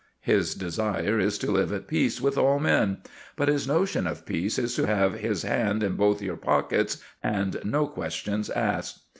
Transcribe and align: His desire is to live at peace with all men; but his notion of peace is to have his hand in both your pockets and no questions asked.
His 0.21 0.55
desire 0.55 1.19
is 1.19 1.37
to 1.37 1.51
live 1.51 1.71
at 1.71 1.85
peace 1.87 2.19
with 2.19 2.35
all 2.35 2.57
men; 2.57 3.03
but 3.35 3.49
his 3.49 3.67
notion 3.67 4.07
of 4.07 4.25
peace 4.25 4.57
is 4.57 4.73
to 4.77 4.87
have 4.87 5.13
his 5.13 5.43
hand 5.43 5.83
in 5.83 5.95
both 5.95 6.23
your 6.23 6.37
pockets 6.37 6.97
and 7.21 7.59
no 7.63 7.85
questions 7.85 8.49
asked. 8.49 9.01